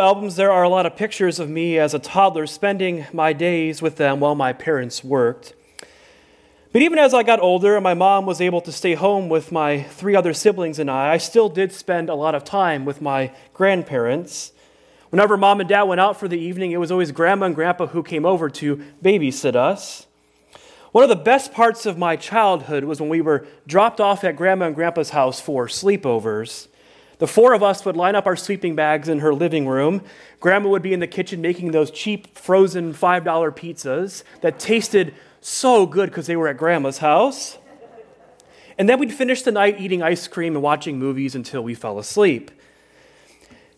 [0.00, 3.82] albums, there are a lot of pictures of me as a toddler spending my days
[3.82, 5.54] with them while my parents worked.
[6.72, 9.50] But even as I got older and my mom was able to stay home with
[9.50, 13.00] my three other siblings and I, I still did spend a lot of time with
[13.00, 14.52] my grandparents.
[15.10, 17.86] Whenever mom and dad went out for the evening, it was always grandma and grandpa
[17.86, 20.06] who came over to babysit us.
[20.92, 24.36] One of the best parts of my childhood was when we were dropped off at
[24.36, 26.68] grandma and grandpa's house for sleepovers.
[27.18, 30.02] The four of us would line up our sleeping bags in her living room.
[30.40, 33.24] Grandma would be in the kitchen making those cheap frozen $5
[33.56, 37.56] pizzas that tasted so good because they were at grandma's house.
[38.78, 41.98] And then we'd finish the night eating ice cream and watching movies until we fell
[41.98, 42.50] asleep.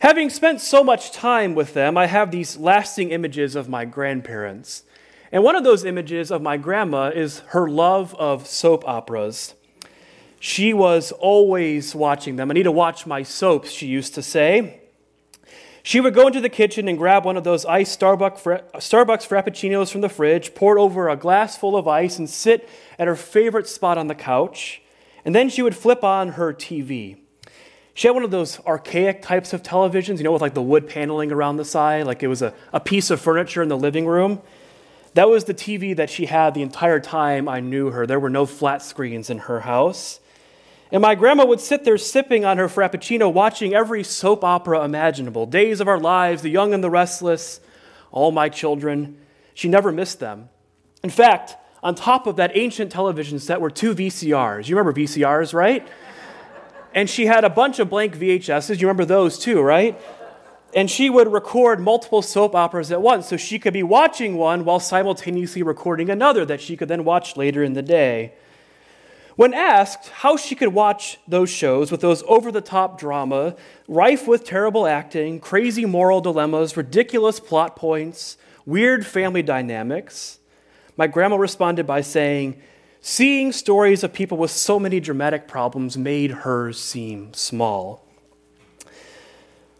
[0.00, 4.82] Having spent so much time with them, I have these lasting images of my grandparents.
[5.30, 9.54] And one of those images of my grandma is her love of soap operas.
[10.40, 12.50] She was always watching them.
[12.50, 14.80] I need to watch my soaps, she used to say.
[15.82, 18.42] She would go into the kitchen and grab one of those iced Starbucks,
[18.74, 22.68] Starbucks Frappuccinos from the fridge, pour it over a glass full of ice, and sit
[22.98, 24.82] at her favorite spot on the couch.
[25.24, 27.16] And then she would flip on her TV.
[27.94, 30.88] She had one of those archaic types of televisions, you know, with like the wood
[30.88, 34.06] paneling around the side, like it was a, a piece of furniture in the living
[34.06, 34.40] room.
[35.14, 38.06] That was the TV that she had the entire time I knew her.
[38.06, 40.20] There were no flat screens in her house.
[40.90, 45.44] And my grandma would sit there sipping on her Frappuccino, watching every soap opera imaginable
[45.44, 47.60] Days of Our Lives, The Young and the Restless,
[48.10, 49.18] All My Children.
[49.52, 50.48] She never missed them.
[51.02, 54.68] In fact, on top of that ancient television set were two VCRs.
[54.68, 55.86] You remember VCRs, right?
[56.94, 58.80] And she had a bunch of blank VHSs.
[58.80, 60.00] You remember those too, right?
[60.74, 64.64] And she would record multiple soap operas at once, so she could be watching one
[64.64, 68.32] while simultaneously recording another that she could then watch later in the day.
[69.38, 73.54] When asked how she could watch those shows with those over the top drama,
[73.86, 78.36] rife with terrible acting, crazy moral dilemmas, ridiculous plot points,
[78.66, 80.40] weird family dynamics,
[80.96, 82.60] my grandma responded by saying,
[83.00, 88.04] Seeing stories of people with so many dramatic problems made her seem small.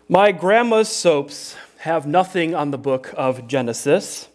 [0.09, 4.28] My grandma's soaps have nothing on the book of Genesis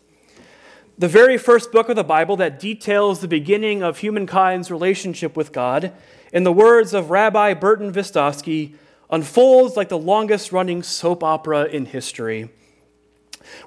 [0.98, 5.52] the very first book of the Bible that details the beginning of humankind's relationship with
[5.52, 5.92] God,
[6.32, 8.76] in the words of Rabbi Burton Visotzky,
[9.10, 12.50] unfolds like the longest running soap opera in history.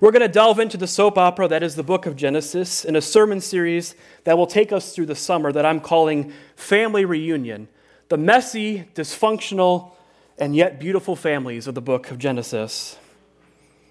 [0.00, 2.96] We're going to delve into the soap opera that is the book of Genesis in
[2.96, 3.94] a sermon series
[4.24, 7.68] that will take us through the summer that I'm calling Family Reunion
[8.08, 9.90] the messy, dysfunctional,
[10.38, 12.96] and yet beautiful families of the book of Genesis.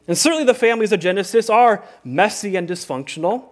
[0.08, 3.50] And certainly the families of Genesis are messy and dysfunctional.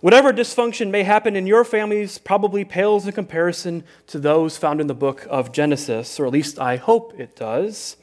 [0.00, 4.88] Whatever dysfunction may happen in your families probably pales in comparison to those found in
[4.88, 7.96] the book of Genesis, or at least I hope it does.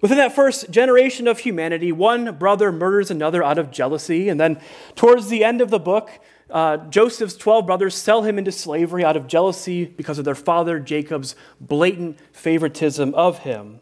[0.00, 4.58] Within that first generation of humanity, one brother murders another out of jealousy, and then
[4.96, 6.10] towards the end of the book,
[6.50, 10.80] uh, Joseph's 12 brothers sell him into slavery out of jealousy because of their father
[10.80, 13.80] Jacob's blatant favoritism of him.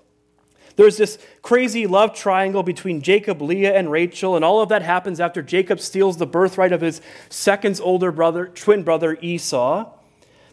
[0.81, 5.21] There's this crazy love triangle between Jacob, Leah, and Rachel, and all of that happens
[5.21, 9.91] after Jacob steals the birthright of his second older brother, twin brother Esau.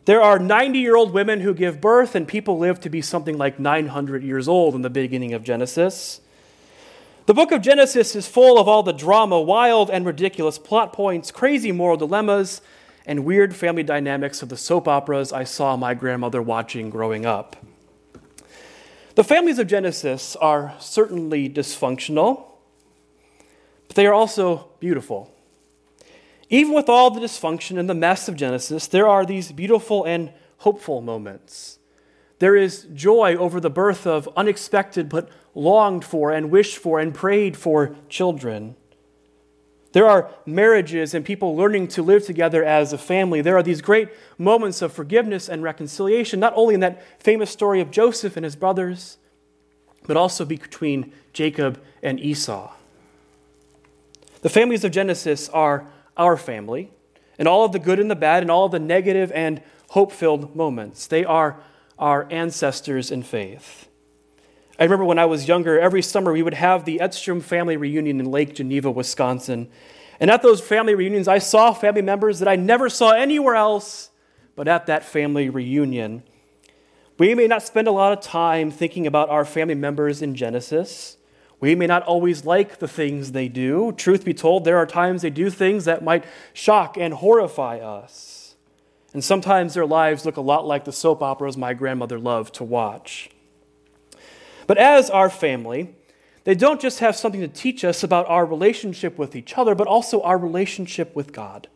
[0.04, 3.38] There are 90 year old women who give birth, and people live to be something
[3.38, 6.20] like 900 years old in the beginning of Genesis.
[7.26, 11.32] The book of Genesis is full of all the drama, wild and ridiculous plot points,
[11.32, 12.60] crazy moral dilemmas,
[13.06, 17.56] and weird family dynamics of the soap operas I saw my grandmother watching growing up.
[19.18, 22.52] The families of Genesis are certainly dysfunctional,
[23.88, 25.34] but they are also beautiful.
[26.52, 30.32] Even with all the dysfunction and the mess of Genesis, there are these beautiful and
[30.58, 31.80] hopeful moments.
[32.38, 37.12] There is joy over the birth of unexpected but longed for and wished for and
[37.12, 38.76] prayed for children.
[39.98, 43.42] There are marriages and people learning to live together as a family.
[43.42, 47.82] There are these great moments of forgiveness and reconciliation, not only in that famous story
[47.82, 49.18] of Joseph and his brothers,
[50.06, 52.72] but also between Jacob and Esau.
[54.44, 56.92] The families of Genesis are our family,
[57.40, 60.12] and all of the good and the bad, and all of the negative and hope
[60.12, 61.08] filled moments.
[61.08, 61.60] They are
[61.98, 63.88] our ancestors in faith.
[64.80, 68.20] I remember when I was younger, every summer we would have the Edstrom family reunion
[68.20, 69.70] in Lake Geneva, Wisconsin.
[70.20, 74.12] And at those family reunions, I saw family members that I never saw anywhere else
[74.56, 76.24] but at that family reunion.
[77.18, 81.18] We may not spend a lot of time thinking about our family members in Genesis.
[81.60, 83.92] We may not always like the things they do.
[83.94, 88.56] Truth be told, there are times they do things that might shock and horrify us.
[89.14, 92.64] And sometimes their lives look a lot like the soap operas my grandmother loved to
[92.64, 93.30] watch.
[94.68, 95.96] But as our family,
[96.44, 99.88] they don't just have something to teach us about our relationship with each other, but
[99.88, 101.68] also our relationship with God.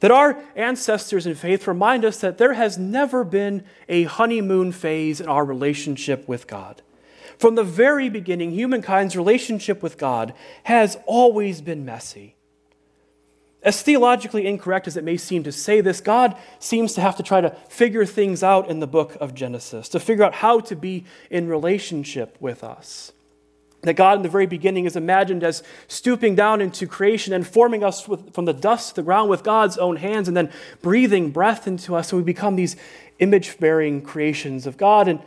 [0.00, 5.20] That our ancestors in faith remind us that there has never been a honeymoon phase
[5.20, 6.82] in our relationship with God.
[7.38, 10.34] From the very beginning, humankind's relationship with God
[10.64, 12.34] has always been messy.
[13.62, 17.22] As theologically incorrect as it may seem to say this, God seems to have to
[17.22, 20.74] try to figure things out in the book of Genesis, to figure out how to
[20.74, 23.12] be in relationship with us.
[23.82, 27.82] That God in the very beginning is imagined as stooping down into creation and forming
[27.82, 30.50] us with, from the dust of the ground with God's own hands and then
[30.82, 32.76] breathing breath into us, and we become these
[33.18, 35.06] image bearing creations of God.
[35.06, 35.20] And,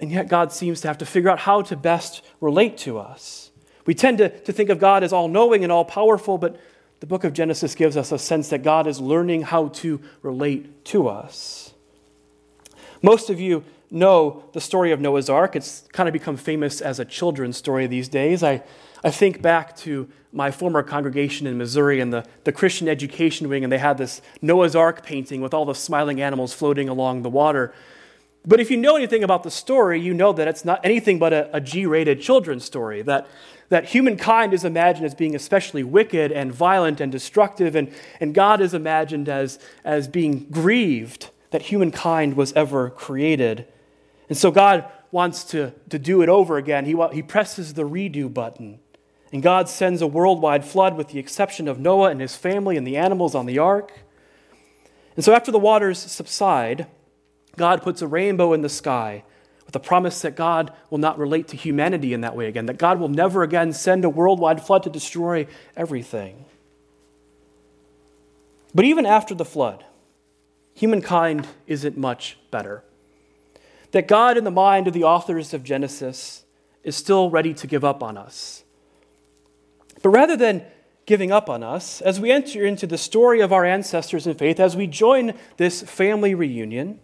[0.00, 3.50] and yet, God seems to have to figure out how to best relate to us.
[3.84, 6.60] We tend to, to think of God as all knowing and all powerful, but
[7.00, 10.84] the book of Genesis gives us a sense that God is learning how to relate
[10.86, 11.74] to us.
[13.02, 15.54] Most of you know the story of Noah's Ark.
[15.54, 18.42] It's kind of become famous as a children's story these days.
[18.42, 18.62] I,
[19.04, 23.62] I think back to my former congregation in Missouri and the, the Christian education wing,
[23.62, 27.30] and they had this Noah's Ark painting with all the smiling animals floating along the
[27.30, 27.72] water.
[28.44, 31.32] But if you know anything about the story, you know that it's not anything but
[31.32, 33.02] a a G rated children's story.
[33.02, 33.26] That
[33.68, 38.60] that humankind is imagined as being especially wicked and violent and destructive, and, and God
[38.60, 43.66] is imagined as, as being grieved that humankind was ever created.
[44.28, 46.84] And so God wants to, to do it over again.
[46.84, 48.80] He, he presses the redo button.
[49.32, 52.86] And God sends a worldwide flood with the exception of Noah and his family and
[52.86, 53.92] the animals on the ark.
[55.16, 56.86] And so after the waters subside,
[57.56, 59.24] God puts a rainbow in the sky
[59.66, 62.78] with the promise that God will not relate to humanity in that way again, that
[62.78, 65.46] God will never again send a worldwide flood to destroy
[65.76, 66.44] everything.
[68.74, 69.84] But even after the flood,
[70.74, 72.84] humankind isn't much better.
[73.90, 76.44] That God, in the mind of the authors of Genesis,
[76.84, 78.62] is still ready to give up on us.
[80.02, 80.64] But rather than
[81.06, 84.60] giving up on us, as we enter into the story of our ancestors in faith,
[84.60, 87.00] as we join this family reunion,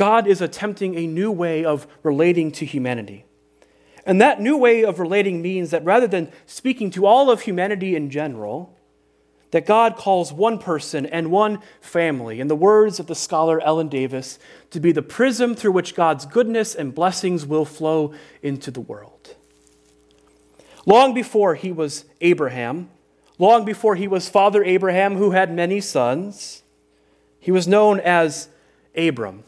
[0.00, 3.26] God is attempting a new way of relating to humanity.
[4.06, 7.94] And that new way of relating means that rather than speaking to all of humanity
[7.94, 8.74] in general,
[9.50, 13.88] that God calls one person and one family, in the words of the scholar Ellen
[13.88, 14.38] Davis,
[14.70, 19.36] to be the prism through which God's goodness and blessings will flow into the world.
[20.86, 22.88] Long before he was Abraham,
[23.36, 26.62] long before he was Father Abraham, who had many sons,
[27.38, 28.48] he was known as
[28.96, 29.44] Abram.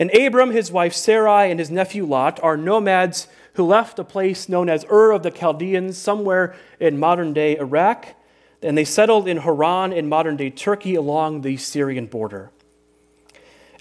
[0.00, 4.48] And Abram, his wife Sarai, and his nephew Lot are nomads who left a place
[4.48, 8.14] known as Ur of the Chaldeans, somewhere in modern day Iraq,
[8.62, 12.50] and they settled in Haran in modern day Turkey along the Syrian border.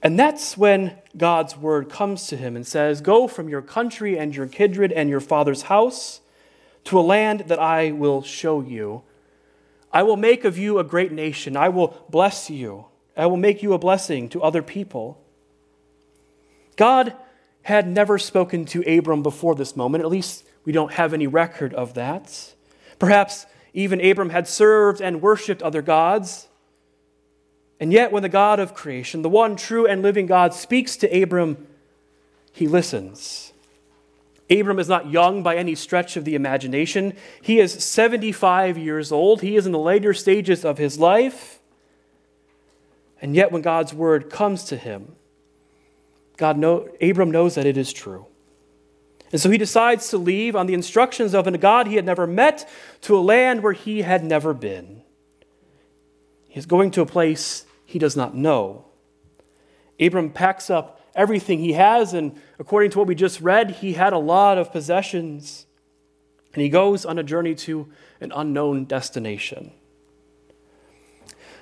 [0.03, 4.35] And that's when God's word comes to him and says, Go from your country and
[4.35, 6.19] your kindred and your father's house
[6.83, 9.03] to a land that I will show you.
[9.93, 11.55] I will make of you a great nation.
[11.55, 12.87] I will bless you.
[13.15, 15.17] I will make you a blessing to other people.
[16.79, 17.13] God
[17.63, 20.01] had never spoken to Abram before this moment.
[20.01, 22.53] At least we don't have any record of that.
[22.99, 26.47] Perhaps even Abram had served and worshiped other gods.
[27.81, 31.21] And yet, when the God of creation, the one true and living God, speaks to
[31.21, 31.67] Abram,
[32.53, 33.51] he listens.
[34.49, 37.13] Abram is not young by any stretch of the imagination.
[37.41, 39.41] He is 75 years old.
[39.41, 41.59] He is in the later stages of his life.
[43.21, 45.17] And yet, when God's word comes to him,
[46.39, 48.25] God know, Abram knows that it is true.
[49.33, 52.25] And so he decides to leave on the instructions of a God he had never
[52.25, 52.67] met
[53.01, 55.03] to a land where he had never been.
[56.47, 58.85] He is going to a place he does not know.
[59.99, 64.13] Abram packs up everything he has, and according to what we just read, he had
[64.13, 65.65] a lot of possessions.
[66.53, 67.91] And he goes on a journey to
[68.21, 69.73] an unknown destination.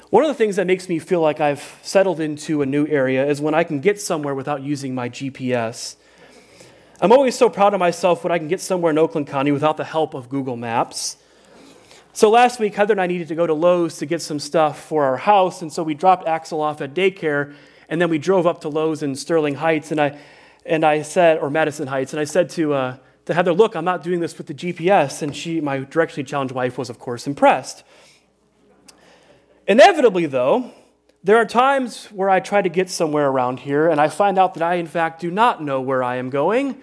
[0.09, 3.27] One of the things that makes me feel like I've settled into a new area
[3.27, 5.97] is when I can get somewhere without using my GPS.
[7.01, 9.75] I'm always so proud of myself when I can get somewhere in Oakland County without
[9.75, 11.17] the help of Google Maps.
[12.13, 14.81] So last week, Heather and I needed to go to Lowe's to get some stuff
[14.81, 17.53] for our house, and so we dropped Axel off at daycare,
[17.89, 20.17] and then we drove up to Lowe's in Sterling Heights, and I,
[20.65, 23.85] and I said, or Madison Heights, and I said to, uh, to Heather, look, I'm
[23.85, 27.27] not doing this with the GPS, and she, my directionally challenged wife, was of course
[27.27, 27.83] impressed.
[29.67, 30.71] Inevitably, though,
[31.25, 34.53] there are times where I try to get somewhere around here and I find out
[34.53, 36.81] that I, in fact, do not know where I am going,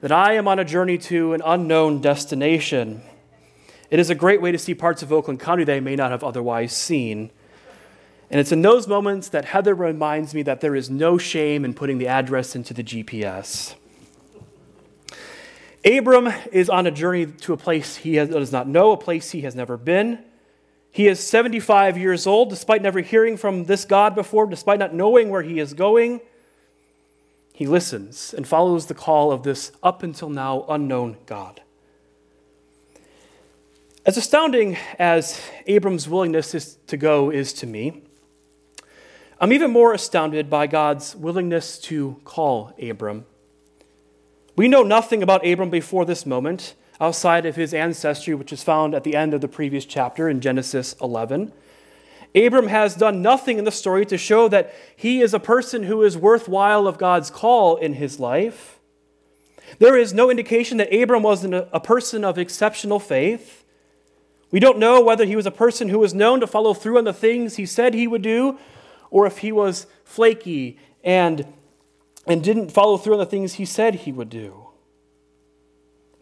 [0.00, 3.02] that I am on a journey to an unknown destination.
[3.88, 6.10] It is a great way to see parts of Oakland County that I may not
[6.10, 7.30] have otherwise seen.
[8.30, 11.72] And it's in those moments that Heather reminds me that there is no shame in
[11.72, 13.76] putting the address into the GPS.
[15.84, 19.30] Abram is on a journey to a place he has, does not know, a place
[19.30, 20.24] he has never been.
[20.94, 25.28] He is 75 years old, despite never hearing from this God before, despite not knowing
[25.28, 26.20] where he is going.
[27.52, 31.62] He listens and follows the call of this up until now unknown God.
[34.06, 38.02] As astounding as Abram's willingness is to go is to me,
[39.40, 43.26] I'm even more astounded by God's willingness to call Abram.
[44.54, 48.94] We know nothing about Abram before this moment, outside of his ancestry, which is found
[48.94, 51.52] at the end of the previous chapter in Genesis 11.
[52.34, 56.02] Abram has done nothing in the story to show that he is a person who
[56.02, 58.78] is worthwhile of God's call in his life.
[59.78, 63.64] There is no indication that Abram was a person of exceptional faith.
[64.50, 67.04] We don't know whether he was a person who was known to follow through on
[67.04, 68.58] the things he said he would do,
[69.10, 71.46] or if he was flaky and
[72.26, 74.63] and didn't follow through on the things he said he would do.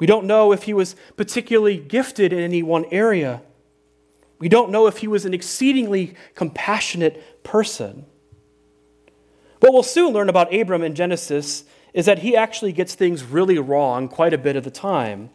[0.02, 3.40] We don't know if he was particularly gifted in any one area.
[4.40, 8.06] We don't know if he was an exceedingly compassionate person.
[9.60, 11.62] What we'll soon learn about Abram in Genesis
[11.94, 15.30] is that he actually gets things really wrong quite a bit of the time.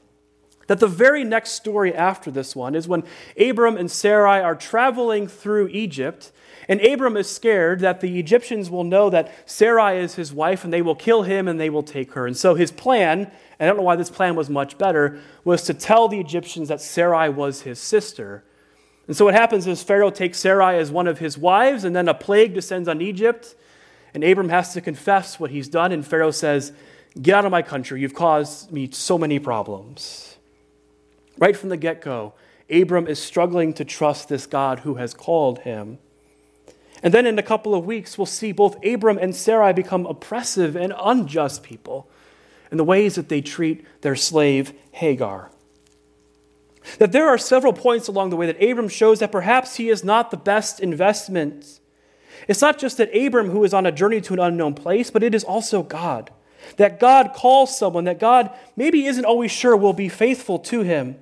[0.68, 3.04] That the very next story after this one is when
[3.40, 6.32] Abram and Sarai are traveling through Egypt
[6.68, 10.74] and Abram is scared that the Egyptians will know that Sarai is his wife and
[10.74, 12.28] they will kill him and they will take her.
[12.28, 15.74] And so his plan, I don't know why this plan was much better, was to
[15.74, 18.44] tell the Egyptians that Sarai was his sister.
[19.08, 22.10] And so what happens is Pharaoh takes Sarai as one of his wives, and then
[22.10, 23.56] a plague descends on Egypt.
[24.14, 25.94] And Abram has to confess what he's done.
[25.94, 26.74] And Pharaoh says,
[27.22, 28.02] Get out of my country.
[28.02, 30.37] You've caused me so many problems.
[31.38, 32.34] Right from the get go,
[32.70, 36.00] Abram is struggling to trust this God who has called him.
[37.04, 40.76] And then in a couple of weeks, we'll see both Abram and Sarai become oppressive
[40.76, 42.10] and unjust people
[42.72, 45.52] in the ways that they treat their slave Hagar.
[47.00, 50.04] That there are several points along the way that Abram shows that perhaps he is
[50.04, 51.80] not the best investment.
[52.48, 55.24] It's not just that Abram who is on a journey to an unknown place, but
[55.24, 56.32] it is also God.
[56.78, 61.18] That God calls someone that God maybe isn't always sure will be faithful to him.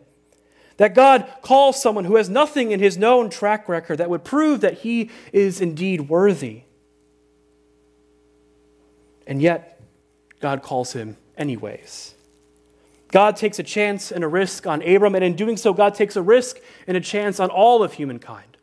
[0.77, 4.61] That God calls someone who has nothing in his known track record that would prove
[4.61, 6.63] that he is indeed worthy.
[9.25, 9.81] And yet,
[10.39, 12.13] God calls him anyways.
[13.11, 16.15] God takes a chance and a risk on Abram, and in doing so, God takes
[16.15, 18.57] a risk and a chance on all of humankind.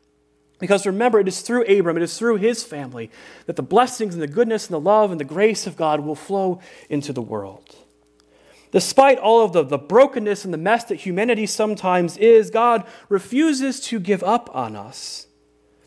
[0.59, 3.11] Because remember, it is through Abram, it is through his family,
[3.47, 6.14] that the blessings and the goodness and the love and the grace of God will
[6.14, 7.75] flow into the world.
[8.72, 13.78] Despite all of the, the brokenness and the mess that humanity sometimes is, God refuses
[13.80, 15.26] to give up on us.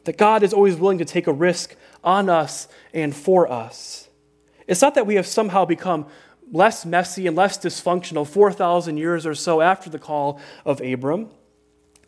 [0.05, 4.07] That God is always willing to take a risk on us and for us.
[4.67, 6.05] It's not that we have somehow become
[6.51, 11.29] less messy and less dysfunctional 4,000 years or so after the call of Abram.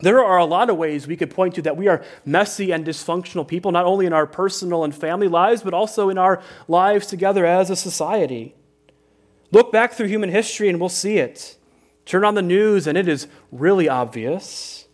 [0.00, 2.86] There are a lot of ways we could point to that we are messy and
[2.86, 7.08] dysfunctional people, not only in our personal and family lives, but also in our lives
[7.08, 8.54] together as a society.
[9.50, 11.56] Look back through human history and we'll see it.
[12.04, 14.86] Turn on the news and it is really obvious.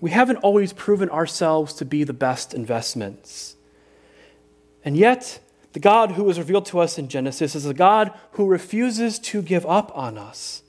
[0.00, 3.56] We haven't always proven ourselves to be the best investments.
[4.84, 5.38] And yet,
[5.72, 9.42] the God who was revealed to us in Genesis is a God who refuses to
[9.42, 10.62] give up on us.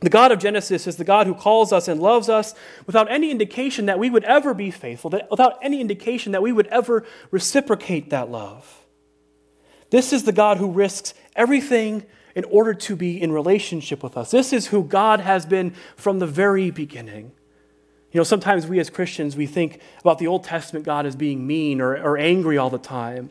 [0.00, 2.54] The God of Genesis is the God who calls us and loves us
[2.86, 6.68] without any indication that we would ever be faithful, without any indication that we would
[6.68, 8.84] ever reciprocate that love.
[9.90, 12.04] This is the God who risks everything
[12.34, 14.30] in order to be in relationship with us.
[14.30, 17.32] This is who God has been from the very beginning.
[18.12, 21.46] You know, sometimes we as Christians, we think about the Old Testament God as being
[21.46, 23.30] mean or, or angry all the time.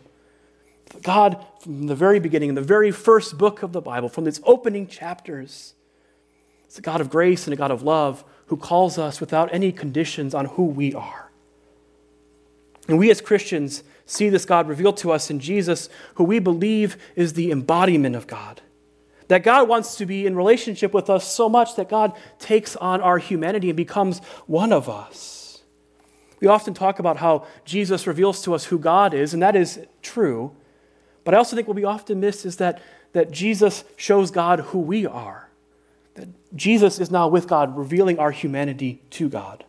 [1.04, 4.40] God, from the very beginning, in the very first book of the Bible, from its
[4.44, 5.74] opening chapters,
[6.66, 9.72] it's a God of grace and a God of love who calls us without any
[9.72, 11.32] conditions on who we are.
[12.88, 16.98] And we as Christians, see this God revealed to us in Jesus, who we believe
[17.16, 18.62] is the embodiment of God.
[19.28, 23.02] That God wants to be in relationship with us so much that God takes on
[23.02, 25.62] our humanity and becomes one of us.
[26.40, 29.80] We often talk about how Jesus reveals to us who God is, and that is
[30.02, 30.56] true.
[31.24, 34.80] But I also think what we often miss is that, that Jesus shows God who
[34.80, 35.50] we are.
[36.14, 39.66] That Jesus is now with God, revealing our humanity to God.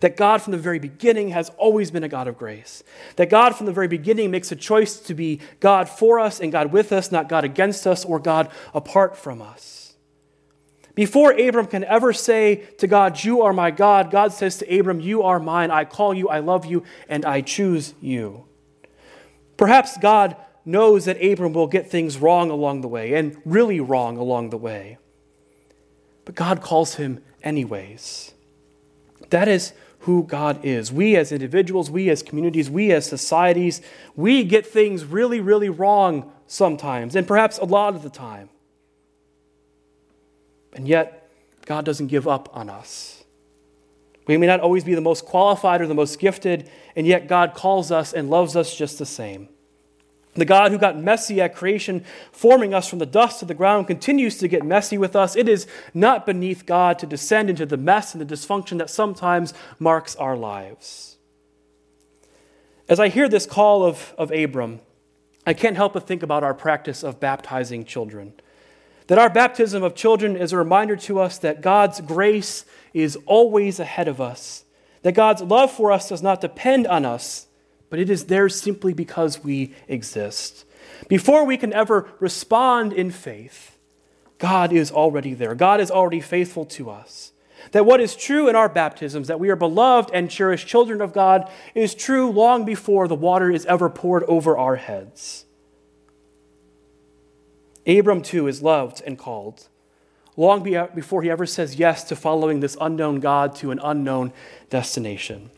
[0.00, 2.82] That God from the very beginning has always been a God of grace.
[3.16, 6.52] That God from the very beginning makes a choice to be God for us and
[6.52, 9.84] God with us, not God against us or God apart from us.
[10.94, 15.00] Before Abram can ever say to God, You are my God, God says to Abram,
[15.00, 15.70] You are mine.
[15.70, 18.44] I call you, I love you, and I choose you.
[19.56, 24.16] Perhaps God knows that Abram will get things wrong along the way, and really wrong
[24.16, 24.98] along the way.
[26.24, 28.32] But God calls him anyways.
[29.30, 30.92] That is who God is.
[30.92, 33.80] We as individuals, we as communities, we as societies,
[34.14, 38.50] we get things really, really wrong sometimes, and perhaps a lot of the time.
[40.74, 41.30] And yet,
[41.64, 43.24] God doesn't give up on us.
[44.26, 47.54] We may not always be the most qualified or the most gifted, and yet God
[47.54, 49.48] calls us and loves us just the same.
[50.34, 53.86] The God who got messy at creation, forming us from the dust of the ground,
[53.86, 55.36] continues to get messy with us.
[55.36, 59.54] It is not beneath God to descend into the mess and the dysfunction that sometimes
[59.78, 61.18] marks our lives.
[62.88, 64.80] As I hear this call of, of Abram,
[65.46, 68.34] I can't help but think about our practice of baptizing children.
[69.06, 73.78] That our baptism of children is a reminder to us that God's grace is always
[73.78, 74.64] ahead of us,
[75.02, 77.46] that God's love for us does not depend on us
[77.94, 80.64] but it is there simply because we exist.
[81.06, 83.78] Before we can ever respond in faith,
[84.40, 85.54] God is already there.
[85.54, 87.30] God is already faithful to us.
[87.70, 91.12] That what is true in our baptisms, that we are beloved and cherished children of
[91.12, 95.44] God, is true long before the water is ever poured over our heads.
[97.86, 99.68] Abram, too, is loved and called,
[100.36, 104.32] long before he ever says yes to following this unknown God to an unknown
[104.68, 105.52] destination.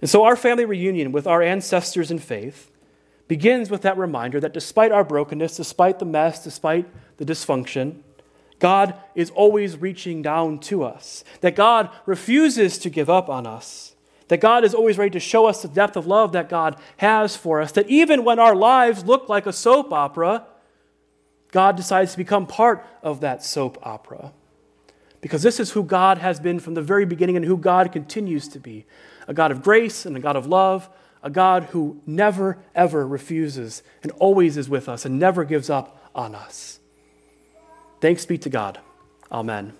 [0.00, 2.70] And so our family reunion with our ancestors in faith
[3.26, 6.88] begins with that reminder that despite our brokenness, despite the mess, despite
[7.18, 8.02] the dysfunction,
[8.58, 13.94] God is always reaching down to us, that God refuses to give up on us,
[14.28, 17.36] that God is always ready to show us the depth of love that God has
[17.36, 20.46] for us, that even when our lives look like a soap opera,
[21.50, 24.32] God decides to become part of that soap opera.
[25.20, 28.48] Because this is who God has been from the very beginning and who God continues
[28.48, 28.86] to be
[29.28, 30.88] a God of grace and a God of love,
[31.22, 36.10] a God who never, ever refuses and always is with us and never gives up
[36.14, 36.80] on us.
[38.00, 38.80] Thanks be to God.
[39.30, 39.74] Amen.